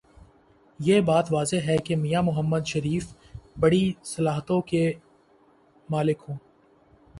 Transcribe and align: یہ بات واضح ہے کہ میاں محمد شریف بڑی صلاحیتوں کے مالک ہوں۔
یہ 0.79 1.01
بات 1.01 1.31
واضح 1.31 1.55
ہے 1.65 1.77
کہ 1.77 1.95
میاں 1.95 2.21
محمد 2.21 2.65
شریف 2.65 3.13
بڑی 3.59 3.93
صلاحیتوں 4.03 4.61
کے 4.61 4.91
مالک 5.89 6.23
ہوں۔ 6.29 6.37